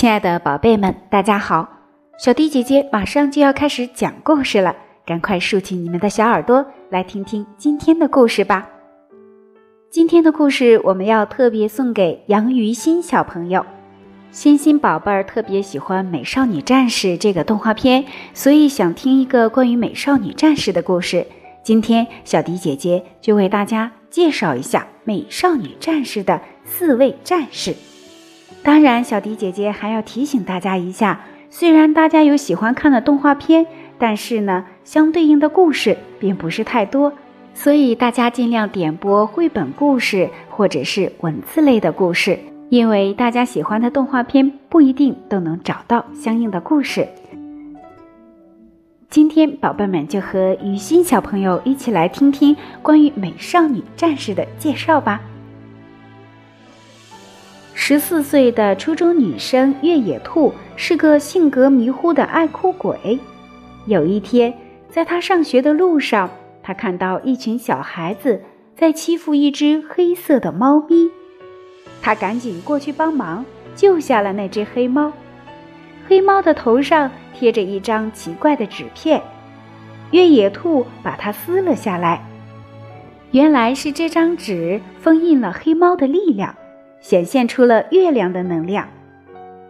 [0.00, 1.68] 亲爱的宝贝们，大家好！
[2.18, 4.74] 小迪姐姐马上就要开始讲故事了，
[5.04, 8.66] 赶快竖起你们的小耳朵，来听听今天的故事吧。
[9.90, 13.66] 今天的故事我们要特别送给杨于欣小朋友，
[14.30, 21.26] 欣欣宝贝儿特别喜欢《美少女战士》这个动画片，所以想听一个关于美少女战士的故事。
[21.62, 27.74] 今天小迪姐姐就为大家介绍一下美少女战士的四位战士。
[28.62, 33.66] 当然，小迪姐姐还要提醒大家一下：虽然大家有喜欢看的动画片，
[33.98, 37.12] 但是呢，相对应的故事并不是太多，
[37.54, 42.38] 所以大家尽量点播绘本故事或者是文字类的故事，
[42.68, 47.08] 因为大家喜欢的动画片不一定都能找到相应的故事。
[49.08, 55.20] 今天，宝贝们就和于欣小朋友一起来听听关于美少女战士的介绍吧。
[57.90, 63.18] 十四岁的初中女生越野兔是个性格迷糊的爱哭鬼。
[63.86, 64.54] 有一天，
[64.88, 66.30] 在她上学的路上，
[66.62, 68.40] 她看到一群小孩子
[68.76, 71.10] 在欺负一只黑色的猫咪，
[72.00, 75.12] 她赶紧过去帮忙，救下了那只黑猫。
[76.06, 79.20] 黑猫的头上贴着一张奇怪的纸片，
[80.12, 82.24] 越野兔把它撕了下来，
[83.32, 86.54] 原来是这张纸封印了黑猫的力量。
[87.00, 88.88] 显现出了月亮的能量。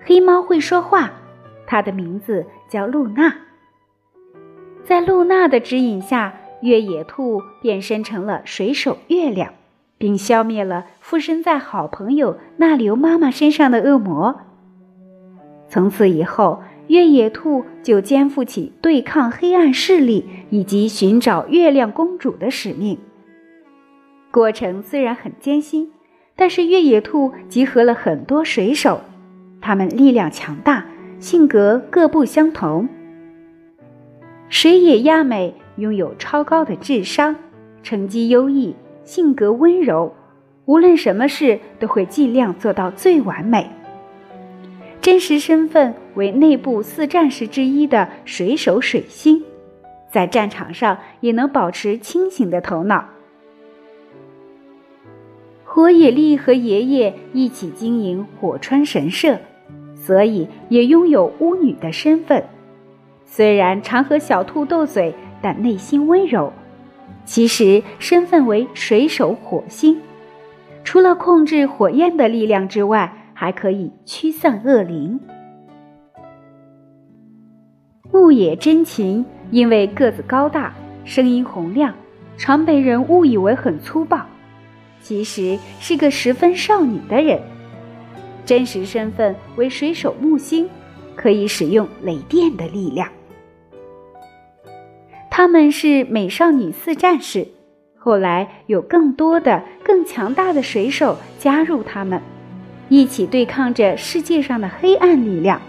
[0.00, 1.12] 黑猫会说话，
[1.66, 3.34] 它的名字叫露娜。
[4.84, 9.54] 在露娜的指引下，越野兔变身成了水手月亮，
[9.96, 14.42] 并消灭了附身在好朋友纳流妈妈身上的恶魔。
[15.66, 22.98] 从此以后，越野兔就肩负起对抗黑暗势力以及寻找月亮公主的使命。
[24.30, 25.90] 过程虽然很艰辛。
[26.36, 29.00] 但是越野兔集合了很多水手，
[29.60, 30.84] 他们力量强大，
[31.18, 32.88] 性格各不相同。
[34.48, 37.34] 水野亚美拥有超高的智商，
[37.82, 38.74] 成绩优异，
[39.04, 40.14] 性格温柔，
[40.66, 43.70] 无论什么事都会尽量做到最完美。
[45.00, 49.42] 真实身份为内部四战士之一的水手水星，
[50.10, 53.04] 在战场上也能保持清醒的头脑。
[55.74, 59.40] 火野丽和爷爷一起经营火川神社，
[59.96, 62.44] 所以也拥有巫女的身份。
[63.24, 66.52] 虽然常和小兔斗嘴，但内心温柔。
[67.24, 70.00] 其实身份为水手火星，
[70.84, 75.18] 除了控制火焰的力量之外，还可以驱散恶灵。
[78.12, 80.72] 牧野真琴因为个子高大，
[81.04, 81.92] 声音洪亮，
[82.36, 84.24] 常被人误以为很粗暴。
[85.04, 87.38] 其实是个十分少女的人，
[88.46, 90.66] 真实身份为水手木星，
[91.14, 93.06] 可以使用雷电的力量。
[95.30, 97.46] 他们是美少女四战士，
[97.98, 102.22] 后来有更多的更强大的水手加入他们，
[102.88, 105.60] 一起对抗着世界上的黑暗力量，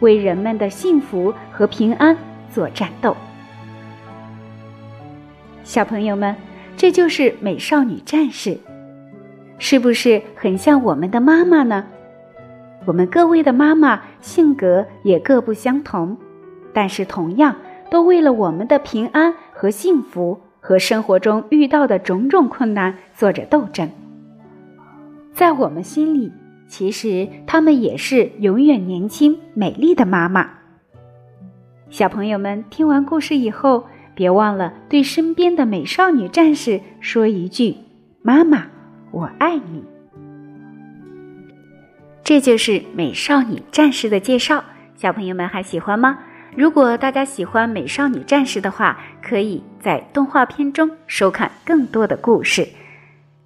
[0.00, 2.16] 为人们的幸福和平安
[2.52, 3.16] 做战斗。
[5.62, 6.34] 小朋友们。
[6.84, 8.58] 这就是美少女战士，
[9.56, 11.86] 是不是很像我们的妈妈呢？
[12.84, 16.14] 我们各位的妈妈性格也各不相同，
[16.74, 17.56] 但是同样
[17.90, 23.88] 都为了我们的平安和幸福和生活中遇到的种种困难做着斗争。
[25.32, 26.30] 在我们心里，
[26.68, 30.50] 其实她们也是永远年轻美丽的妈妈。
[31.88, 33.84] 小朋友们听完故事以后。
[34.14, 37.76] 别忘了对身边的美少女战士说一句
[38.22, 38.66] ：“妈妈，
[39.10, 39.84] 我爱你。”
[42.24, 44.64] 这就是美少女战士的介绍。
[44.96, 46.18] 小朋友们还喜欢吗？
[46.56, 52.68] 如果大家喜欢美少女战士的话，可以在动画片中收看更多的故事。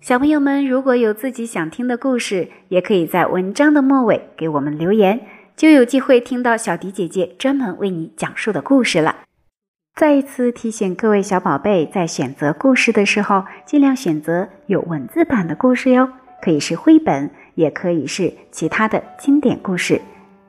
[0.00, 5.20] 小朋友们如果有自己想听的故事，也可以在文章的末尾给我们留言，
[5.56, 9.16] 就有机会听到小迪姐姐专门为你讲述的故事了。
[9.98, 16.08] 再一次提醒各位小宝贝，在选择故事的时候，尽量选择有文字版的故事哟，
[16.40, 20.00] 可以是绘本，也可以是其他的经典故事。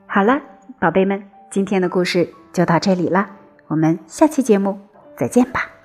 [0.06, 0.40] 好了，
[0.78, 3.28] 宝贝们，今天的故事就到这里了，
[3.66, 4.78] 我们下期节目
[5.16, 5.79] 再见吧。